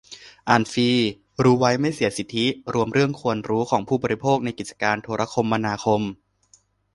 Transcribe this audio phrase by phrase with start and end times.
[0.49, 0.89] อ่านฟรี
[1.43, 6.01] รู้ไว้ไม่เสียสิทธิ รวมเรื่องควรรู้ของผู้บริโภคในกิจการโทรคมนาคม